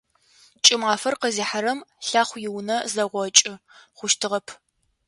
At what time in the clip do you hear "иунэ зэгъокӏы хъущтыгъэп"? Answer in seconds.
2.47-4.47